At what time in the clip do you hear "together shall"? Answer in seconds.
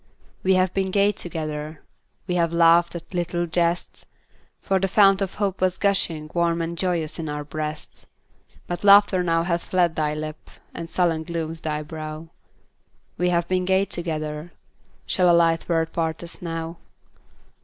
13.85-15.29